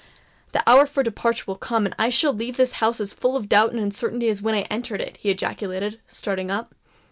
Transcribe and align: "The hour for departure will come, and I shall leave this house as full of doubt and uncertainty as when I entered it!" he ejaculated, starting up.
"The 0.53 0.67
hour 0.67 0.87
for 0.87 1.03
departure 1.03 1.43
will 1.45 1.57
come, 1.59 1.85
and 1.85 1.93
I 1.99 2.09
shall 2.09 2.33
leave 2.33 2.57
this 2.57 2.71
house 2.81 2.99
as 2.99 3.13
full 3.13 3.35
of 3.37 3.47
doubt 3.47 3.69
and 3.69 3.79
uncertainty 3.79 4.29
as 4.29 4.41
when 4.41 4.55
I 4.55 4.61
entered 4.61 4.99
it!" 4.99 5.17
he 5.17 5.29
ejaculated, 5.29 5.99
starting 6.07 6.49
up. 6.49 6.73